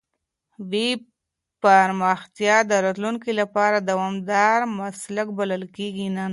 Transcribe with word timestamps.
ویب 0.71 0.99
پرمختیا 1.63 2.57
د 2.69 2.71
راتلونکي 2.85 3.31
لپاره 3.41 3.77
دوامدار 3.89 4.59
مسلک 4.79 5.27
بلل 5.39 5.63
کېږي 5.77 6.07
نن. 6.15 6.29